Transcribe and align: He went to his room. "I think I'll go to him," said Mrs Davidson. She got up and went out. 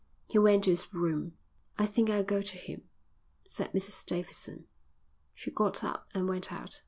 He 0.25 0.39
went 0.39 0.63
to 0.63 0.71
his 0.71 0.91
room. 0.95 1.33
"I 1.77 1.85
think 1.85 2.09
I'll 2.09 2.23
go 2.23 2.41
to 2.41 2.57
him," 2.57 2.89
said 3.47 3.71
Mrs 3.71 4.03
Davidson. 4.03 4.65
She 5.35 5.51
got 5.51 5.83
up 5.83 6.07
and 6.15 6.27
went 6.27 6.51
out. 6.51 6.79